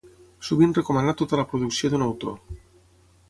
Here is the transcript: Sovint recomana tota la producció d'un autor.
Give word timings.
Sovint 0.45 0.71
recomana 0.77 1.13
tota 1.19 1.39
la 1.41 1.45
producció 1.53 1.93
d'un 1.95 2.05
autor. 2.09 2.59